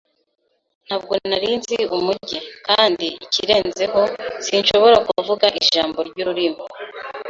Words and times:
Ntabwo 0.85 1.13
nari 1.29 1.49
nzi 1.59 1.77
umujyi, 1.97 2.37
kandi 2.67 3.05
ikirenzeho, 3.25 4.01
sinshobora 4.45 4.97
kuvuga 5.07 5.45
ijambo 5.61 5.97
ryururimi. 6.09 6.63